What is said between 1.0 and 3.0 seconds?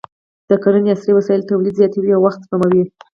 وسایل تولید زیاتوي او وخت سپموي.